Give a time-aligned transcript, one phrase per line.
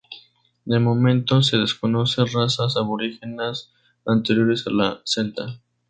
[0.65, 3.71] De momento se desconoce razas aborígenes
[4.03, 5.59] anteriores a la celta.